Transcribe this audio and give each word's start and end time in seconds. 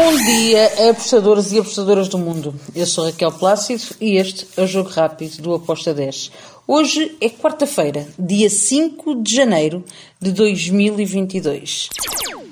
Bom 0.00 0.16
dia, 0.16 0.90
apostadores 0.90 1.50
e 1.50 1.58
apostadoras 1.58 2.06
do 2.06 2.18
mundo. 2.18 2.54
Eu 2.72 2.86
sou 2.86 3.06
Raquel 3.06 3.32
Plácido 3.32 3.82
e 4.00 4.16
este 4.16 4.46
é 4.56 4.62
o 4.62 4.66
Jogo 4.66 4.90
Rápido 4.90 5.42
do 5.42 5.54
Aposta 5.54 5.92
10. 5.92 6.30
Hoje 6.68 7.16
é 7.20 7.28
quarta-feira, 7.28 8.06
dia 8.16 8.48
5 8.48 9.16
de 9.16 9.34
janeiro 9.34 9.84
de 10.20 10.30
2022. 10.30 11.88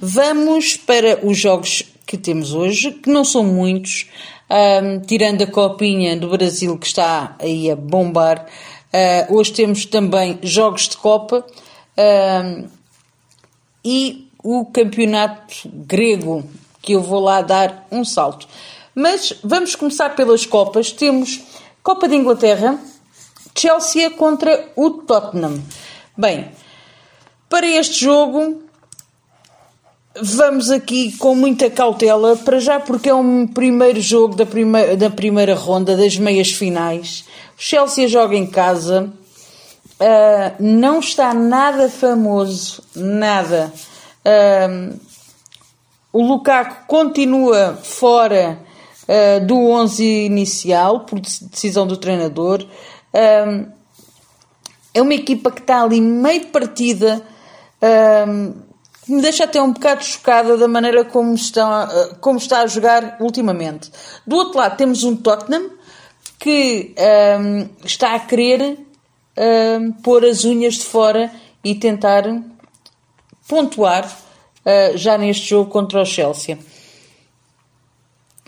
Vamos 0.03 0.77
para 0.77 1.25
os 1.25 1.39
jogos 1.39 1.85
que 2.05 2.19
temos 2.19 2.53
hoje, 2.53 2.91
que 2.91 3.09
não 3.09 3.25
são 3.25 3.45
muitos, 3.45 4.09
um, 4.51 4.99
tirando 4.99 5.43
a 5.43 5.47
copinha 5.47 6.17
do 6.17 6.29
Brasil 6.31 6.77
que 6.77 6.89
está 6.89 7.37
aí 7.39 7.71
a 7.71 7.77
bombar. 7.77 8.45
Uh, 8.93 9.37
hoje 9.37 9.53
temos 9.53 9.85
também 9.85 10.37
jogos 10.43 10.89
de 10.89 10.97
Copa 10.97 11.47
um, 11.97 12.67
e 13.85 14.27
o 14.43 14.65
campeonato 14.65 15.55
grego 15.73 16.45
que 16.87 16.93
eu 16.93 17.03
vou 17.03 17.21
lá 17.21 17.43
dar 17.43 17.87
um 17.91 18.05
salto. 18.05 18.47
Mas 18.95 19.35
vamos 19.43 19.75
começar 19.75 20.11
pelas 20.11 20.47
Copas. 20.47 20.93
Temos 20.93 21.41
Copa 21.83 22.09
de 22.09 22.15
Inglaterra, 22.15 22.79
Chelsea 23.55 24.09
contra 24.11 24.71
o 24.77 24.91
Tottenham. 24.91 25.61
Bem, 26.17 26.53
para 27.51 27.67
este 27.67 28.05
jogo 28.05 28.63
vamos 30.23 30.71
aqui 30.71 31.13
com 31.19 31.35
muita 31.35 31.69
cautela, 31.69 32.37
para 32.37 32.59
já 32.59 32.81
porque 32.81 33.11
é 33.11 33.15
um 33.15 33.47
primeiro 33.47 34.01
jogo 34.01 34.35
da 34.35 34.47
primeira, 34.47 34.97
da 34.97 35.11
primeira 35.11 35.55
ronda, 35.55 35.97
das 35.97 36.17
meias 36.17 36.53
finais. 36.53 37.25
O 37.59 37.61
Chelsea 37.61 38.09
joga 38.09 38.35
em 38.35 38.47
casa, 38.47 39.13
uh, 40.01 40.55
não 40.59 41.01
está 41.01 41.35
nada 41.35 41.91
famoso, 41.91 42.83
nada. 42.95 43.73
Uh, 44.25 44.99
o 46.17 46.23
Lukaku 46.23 46.87
continua 46.87 47.75
fora 47.75 48.59
uh, 49.07 49.45
do 49.45 49.69
11 49.69 50.03
inicial, 50.03 51.01
por 51.01 51.21
decisão 51.21 51.87
do 51.87 51.99
treinador. 51.99 52.67
Um, 53.13 53.71
é 54.95 55.03
uma 55.03 55.13
equipa 55.13 55.51
que 55.51 55.61
está 55.61 55.83
ali 55.83 56.01
meio 56.01 56.47
partida, 56.47 57.23
um, 58.27 58.55
que 59.05 59.13
me 59.13 59.21
deixa 59.21 59.45
até 59.45 59.61
um 59.61 59.75
bocado 59.75 60.03
chocada 60.03 60.57
da 60.57 60.67
maneira 60.67 61.05
como 61.05 61.35
está, 61.35 61.85
uh, 61.85 62.17
como 62.19 62.39
está 62.39 62.61
a 62.61 62.67
jogar 62.67 63.19
ultimamente. 63.21 63.93
Do 64.27 64.37
outro 64.37 64.59
lado 64.59 64.75
temos 64.75 65.05
um 65.05 65.15
Tottenham 65.15 65.69
que 66.39 66.95
um, 67.39 67.69
está 67.85 68.15
a 68.15 68.21
querer 68.21 68.87
pôr 70.03 70.25
as 70.25 70.47
unhas 70.47 70.77
de 70.77 70.85
fora 70.87 71.31
e 71.63 71.75
tentar 71.75 72.25
pontuar 73.47 74.26
já 74.95 75.17
neste 75.17 75.49
jogo 75.49 75.71
contra 75.71 76.03
o 76.03 76.05
Chelsea. 76.05 76.59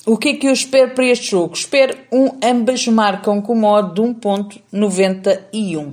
O 0.06 0.16
que 0.16 0.30
é 0.30 0.34
que 0.34 0.46
eu 0.46 0.52
espero 0.52 0.94
para 0.94 1.04
este 1.04 1.32
jogo? 1.32 1.54
Espero 1.54 1.96
um 2.10 2.30
ambas 2.42 2.86
marcam 2.86 3.42
com 3.42 3.54
modo 3.54 3.94
de 3.94 4.00
1.91. 4.00 5.92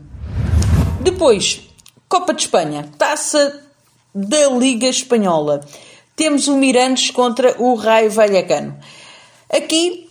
Depois, 1.01 1.61
Copa 2.07 2.33
de 2.33 2.43
Espanha, 2.43 2.89
Taça 2.97 3.61
da 4.13 4.49
Liga 4.51 4.87
Espanhola. 4.87 5.59
Temos 6.15 6.47
o 6.47 6.55
Mirandes 6.55 7.11
contra 7.11 7.61
o 7.61 7.75
Raio 7.75 8.09
Vallecano. 8.09 8.77
Aqui 9.49 10.04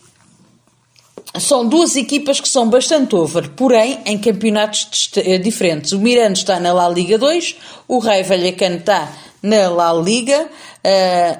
são 1.38 1.66
duas 1.66 1.96
equipas 1.96 2.40
que 2.40 2.48
são 2.48 2.68
bastante 2.68 3.14
over, 3.16 3.50
porém 3.50 3.98
em 4.04 4.16
campeonatos 4.18 5.10
eh, 5.16 5.38
diferentes. 5.38 5.92
O 5.92 5.98
Mirandes 5.98 6.42
está 6.42 6.60
na 6.60 6.72
La 6.72 6.88
Liga 6.88 7.18
2, 7.18 7.56
o 7.88 7.98
Raio 7.98 8.24
Vallecano 8.24 8.76
está 8.76 9.12
na 9.42 9.68
La 9.68 9.92
Liga, 9.92 10.46
uh, 10.46 11.38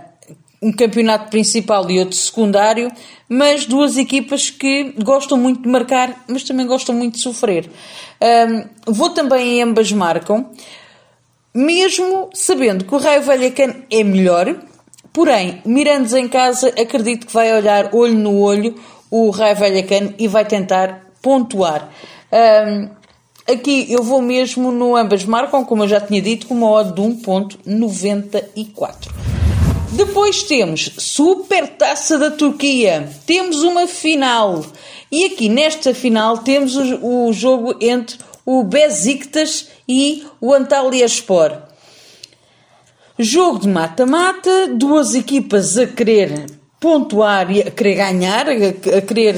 um 0.61 0.73
campeonato 0.73 1.31
principal 1.31 1.89
e 1.91 1.99
outro 1.99 2.17
secundário, 2.17 2.91
mas 3.29 3.67
duas 3.67 3.97
equipas 3.97 4.51
que 4.51 4.95
gostam 5.03 5.39
muito 5.39 5.63
de 5.63 5.69
marcar, 5.69 6.25
mas 6.27 6.43
também 6.43 6.67
gostam 6.67 6.95
muito 6.95 7.15
de 7.15 7.21
sofrer. 7.21 7.71
Uh, 8.21 8.69
vou 8.93 9.11
também 9.11 9.59
em 9.59 9.63
ambas 9.63 9.93
marcam, 9.93 10.51
mesmo 11.55 12.31
sabendo 12.35 12.85
que 12.85 12.95
o 12.95 12.99
Raio 12.99 13.23
Vallecano 13.23 13.85
é 13.91 14.03
melhor, 14.03 14.57
porém, 15.13 15.63
Mirandes 15.65 16.13
em 16.15 16.27
casa, 16.27 16.69
acredito 16.71 17.29
que 17.29 17.33
vai 17.33 17.55
olhar 17.57 17.95
olho 17.95 18.19
no 18.19 18.41
olho 18.41 18.75
o 19.11 19.31
Raio 19.31 19.57
Vallecano 19.57 20.15
e 20.19 20.29
vai 20.29 20.45
tentar 20.45 21.07
pontuar. 21.23 21.91
Um, 22.33 23.05
Aqui 23.47 23.93
eu 23.93 24.03
vou 24.03 24.23
mesmo 24.23 24.73
no 24.73 24.97
ambas 24.97 25.27
marcam, 25.27 25.67
como 25.67 25.83
eu 25.83 25.89
já 25.89 26.01
tinha 26.01 26.23
dito, 26.23 26.47
com 26.47 26.55
uma 26.55 26.71
odd 26.71 26.95
de 26.95 27.03
1.94. 27.03 29.13
Depois 29.93 30.45
temos 30.45 30.93
Super 30.97 31.69
Taça 31.69 32.19
da 32.19 32.31
Turquia. 32.31 33.07
Temos 33.27 33.63
uma 33.63 33.87
final. 33.87 34.65
E 35.13 35.27
aqui 35.27 35.51
nesta 35.51 35.93
final 35.93 36.39
temos 36.39 36.75
o, 36.75 37.27
o 37.27 37.33
jogo 37.35 37.77
entre 37.83 38.17
o 38.47 38.65
Besiktas 38.65 39.69
e 39.87 40.25
o 40.41 40.55
Antalyaspor. 40.55 41.53
Jogo 43.19 43.59
de 43.59 43.69
mata-mata, 43.69 44.69
duas 44.75 45.15
equipas 45.15 45.77
a 45.77 45.87
querer 45.87 46.47
pontuar 46.85 47.51
e 47.51 47.63
a 47.63 47.71
querer 47.71 47.95
ganhar, 47.95 48.47
a, 48.47 48.99
a 48.99 49.01
querer 49.01 49.35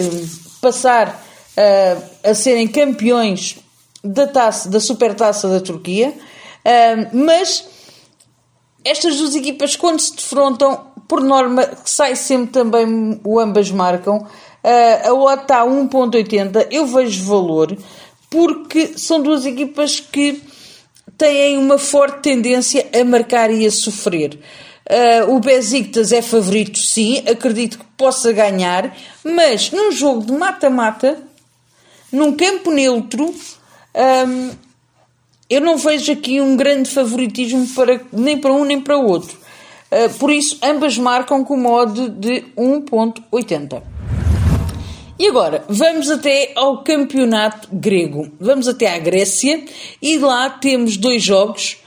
passar 0.61 1.09
uh, 1.57 2.03
a 2.29 2.35
serem 2.35 2.67
campeões 2.67 3.57
da 4.03 4.27
taça, 4.27 4.69
da 4.69 4.81
supertaça 4.81 5.49
da 5.49 5.61
Turquia, 5.61 6.09
uh, 6.09 7.17
mas 7.17 7.65
estas 8.85 9.17
duas 9.19 9.37
equipas, 9.37 9.77
quando 9.77 10.01
se 10.01 10.17
defrontam, 10.17 10.89
por 11.07 11.21
norma, 11.21 11.71
sai 11.85 12.17
sempre 12.17 12.51
também 12.51 13.21
o 13.23 13.39
ambas 13.39 13.71
marcam. 13.71 14.17
Uh, 14.17 15.09
a 15.09 15.13
OTA 15.13 15.43
está 15.43 15.61
a 15.61 15.67
1.80, 15.67 16.67
eu 16.73 16.85
vejo 16.85 17.25
valor, 17.27 17.79
porque 18.29 18.99
são 18.99 19.23
duas 19.23 19.47
equipas 19.47 20.01
que 20.01 20.43
têm 21.17 21.59
uma 21.59 21.79
forte 21.79 22.23
tendência 22.23 22.89
a 22.93 23.05
marcar 23.05 23.53
e 23.53 23.65
a 23.65 23.71
sofrer. 23.71 24.37
Uh, 24.89 25.35
o 25.35 25.41
Besiktas 25.41 26.13
é 26.13 26.23
favorito, 26.23 26.79
sim, 26.79 27.19
acredito 27.29 27.79
que 27.79 27.85
possa 27.97 28.33
ganhar, 28.33 28.97
mas 29.25 29.73
num 29.73 29.91
jogo 29.91 30.25
de 30.25 30.33
mata-mata, 30.33 31.19
num 32.13 32.33
campo 32.37 32.71
neutro, 32.71 33.25
um, 33.27 34.51
eu 35.51 35.61
não 35.61 35.77
vejo 35.77 36.13
aqui 36.13 36.41
um 36.41 36.57
grande 36.57 36.89
favoritismo 36.89 37.67
para, 37.75 38.01
nem 38.13 38.39
para 38.39 38.53
um 38.53 38.65
nem 38.65 38.81
para 38.81 38.97
o 38.97 39.07
outro. 39.07 39.37
Uh, 39.91 40.13
por 40.19 40.31
isso, 40.31 40.59
ambas 40.63 40.97
marcam 40.97 41.45
com 41.45 41.57
modo 41.57 42.09
de 42.09 42.45
1.80. 42.57 43.83
E 45.19 45.27
agora, 45.27 45.65
vamos 45.69 46.11
até 46.11 46.53
ao 46.55 46.85
campeonato 46.85 47.69
grego. 47.73 48.31
Vamos 48.39 48.69
até 48.69 48.95
à 48.95 48.99
Grécia 48.99 49.65
e 50.01 50.19
lá 50.19 50.51
temos 50.51 50.97
dois 50.97 51.23
jogos 51.23 51.79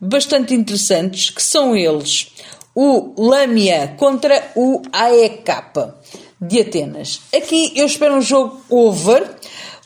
bastante 0.00 0.54
interessantes, 0.54 1.30
que 1.30 1.42
são 1.42 1.76
eles 1.76 2.32
o 2.74 3.14
Lamia 3.16 3.94
contra 3.96 4.50
o 4.54 4.82
AEK 4.92 5.94
de 6.40 6.60
Atenas. 6.60 7.22
Aqui 7.34 7.72
eu 7.74 7.86
espero 7.86 8.14
um 8.14 8.20
jogo 8.20 8.60
over, 8.68 9.26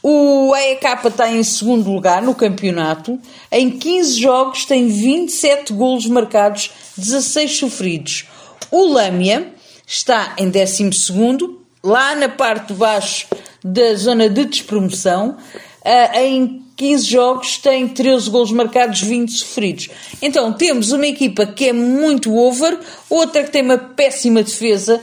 o 0.03 0.53
AEK 0.55 1.07
está 1.07 1.31
em 1.31 1.45
segundo 1.45 1.93
lugar 1.93 2.23
no 2.23 2.35
campeonato. 2.35 3.19
Em 3.53 3.71
15 3.71 4.21
jogos 4.21 4.65
tem 4.65 4.89
27 4.89 5.73
golos 5.73 6.07
marcados, 6.07 6.71
16 6.97 7.59
sofridos. 7.59 8.27
O 8.71 8.87
Lâmia 8.87 9.53
está 9.87 10.35
em 10.39 10.49
12 10.49 10.93
segundo, 10.93 11.61
lá 11.85 12.15
na 12.15 12.29
parte 12.29 12.69
de 12.69 12.75
baixo 12.75 13.27
da 13.63 13.95
zona 13.95 14.29
de 14.29 14.47
despromoção. 14.47 15.37
Uh, 15.85 16.19
em 16.19 16.63
15 16.77 17.05
jogos 17.05 17.59
tem 17.59 17.89
13 17.89 18.31
golos 18.31 18.53
marcados, 18.53 19.01
20 19.01 19.31
sofridos. 19.31 19.89
Então 20.21 20.53
temos 20.53 20.93
uma 20.93 21.07
equipa 21.07 21.47
que 21.47 21.69
é 21.69 21.73
muito 21.73 22.35
over, 22.35 22.79
outra 23.09 23.45
que 23.45 23.51
tem 23.51 23.63
uma 23.63 23.79
péssima 23.79 24.43
defesa. 24.43 25.03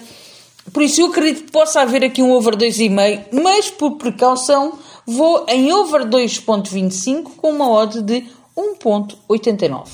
Por 0.71 0.83
isso 0.83 1.01
eu 1.01 1.07
acredito 1.07 1.45
que 1.45 1.51
possa 1.51 1.81
haver 1.81 2.03
aqui 2.03 2.21
um 2.21 2.31
over 2.31 2.55
2,5, 2.55 3.27
mas 3.31 3.69
por 3.69 3.91
precaução 3.91 4.77
vou 5.05 5.45
em 5.47 5.71
over 5.71 6.05
2.25 6.05 7.31
com 7.37 7.51
uma 7.51 7.71
odd 7.71 8.01
de 8.01 8.25
1.89. 8.55 9.87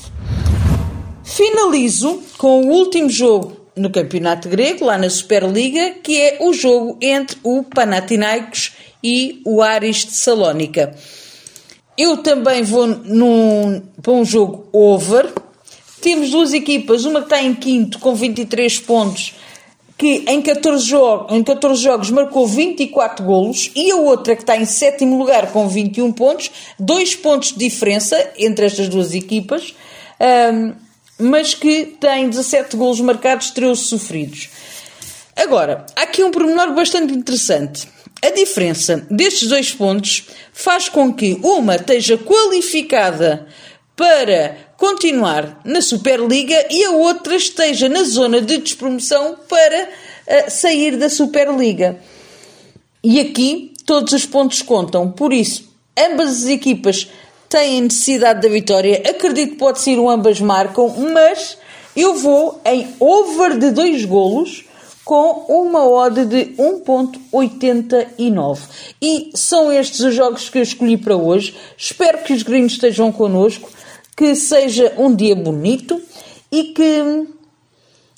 Finalizo 1.22 2.20
com 2.36 2.62
o 2.62 2.70
último 2.70 3.08
jogo 3.08 3.63
no 3.76 3.90
Campeonato 3.90 4.48
Grego, 4.48 4.84
lá 4.84 4.96
na 4.96 5.10
Superliga, 5.10 5.96
que 6.02 6.20
é 6.20 6.38
o 6.40 6.52
jogo 6.52 6.98
entre 7.00 7.36
o 7.42 7.62
Panathinaikos 7.62 8.72
e 9.02 9.40
o 9.44 9.62
Aris 9.62 10.04
de 10.04 10.12
Salónica. 10.12 10.94
Eu 11.96 12.18
também 12.18 12.62
vou 12.62 12.86
num, 12.86 13.82
para 14.02 14.12
um 14.12 14.24
jogo 14.24 14.68
over. 14.72 15.32
Temos 16.00 16.30
duas 16.30 16.52
equipas, 16.52 17.04
uma 17.04 17.20
que 17.20 17.26
está 17.26 17.42
em 17.42 17.54
quinto 17.54 17.98
com 17.98 18.14
23 18.14 18.80
pontos 18.80 19.34
que 19.96 20.24
em 20.26 20.42
14, 20.42 20.84
jogos, 20.84 21.32
em 21.32 21.42
14 21.42 21.82
jogos 21.82 22.10
marcou 22.10 22.46
24 22.46 23.24
golos 23.24 23.70
e 23.76 23.90
a 23.90 23.96
outra 23.96 24.34
que 24.34 24.42
está 24.42 24.56
em 24.56 24.64
sétimo 24.64 25.16
lugar 25.18 25.52
com 25.52 25.68
21 25.68 26.12
pontos, 26.12 26.50
dois 26.78 27.14
pontos 27.14 27.52
de 27.52 27.58
diferença 27.58 28.32
entre 28.36 28.66
estas 28.66 28.88
duas 28.88 29.14
equipas, 29.14 29.74
um, 30.52 30.74
mas 31.18 31.54
que 31.54 31.96
tem 32.00 32.28
17 32.28 32.76
golos 32.76 33.00
marcados, 33.00 33.50
13 33.50 33.84
sofridos. 33.84 34.48
Agora, 35.36 35.84
há 35.96 36.02
aqui 36.02 36.22
um 36.22 36.30
pormenor 36.30 36.72
bastante 36.74 37.12
interessante. 37.12 37.88
A 38.22 38.30
diferença 38.30 39.06
destes 39.10 39.48
dois 39.48 39.72
pontos 39.72 40.28
faz 40.52 40.88
com 40.88 41.12
que 41.12 41.38
uma 41.42 41.76
esteja 41.76 42.16
qualificada 42.16 43.46
para 43.96 44.56
continuar 44.76 45.60
na 45.64 45.80
Superliga 45.80 46.66
e 46.70 46.84
a 46.84 46.90
outra 46.92 47.36
esteja 47.36 47.88
na 47.88 48.02
zona 48.02 48.40
de 48.40 48.58
despromoção 48.58 49.36
para 49.48 49.88
uh, 49.88 50.50
sair 50.50 50.96
da 50.96 51.08
Superliga. 51.08 51.98
E 53.02 53.20
aqui 53.20 53.74
todos 53.84 54.12
os 54.12 54.24
pontos 54.24 54.62
contam, 54.62 55.10
por 55.10 55.32
isso, 55.32 55.70
ambas 55.96 56.44
as 56.44 56.46
equipas 56.46 57.08
têm 57.54 57.82
necessidade 57.82 58.40
da 58.40 58.48
vitória. 58.48 59.00
Acredito 59.08 59.52
que 59.52 59.58
pode 59.58 59.80
ser 59.80 59.96
o 59.96 60.10
ambas 60.10 60.40
marcam, 60.40 60.88
mas 61.12 61.56
eu 61.94 62.14
vou 62.14 62.60
em 62.64 62.92
over 62.98 63.56
de 63.56 63.70
dois 63.70 64.04
golos 64.04 64.64
com 65.04 65.46
uma 65.48 65.88
odd 65.88 66.24
de 66.24 66.46
1.89. 66.56 68.58
E 69.00 69.30
são 69.34 69.72
estes 69.72 70.00
os 70.00 70.12
jogos 70.12 70.48
que 70.48 70.58
eu 70.58 70.62
escolhi 70.62 70.96
para 70.96 71.14
hoje. 71.14 71.54
Espero 71.78 72.24
que 72.24 72.32
os 72.32 72.42
gringos 72.42 72.72
estejam 72.72 73.12
connosco, 73.12 73.70
que 74.16 74.34
seja 74.34 74.92
um 74.98 75.14
dia 75.14 75.36
bonito 75.36 76.02
e 76.50 76.72
que 76.72 77.28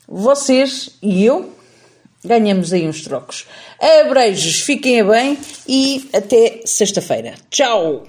vocês 0.08 0.92
e 1.02 1.26
eu 1.26 1.50
ganhamos 2.24 2.72
aí 2.72 2.88
uns 2.88 3.02
trocos. 3.02 3.46
Abreijos, 3.78 4.60
fiquem 4.60 5.04
bem 5.04 5.36
e 5.68 6.08
até 6.14 6.62
sexta-feira. 6.64 7.34
Tchau! 7.50 8.06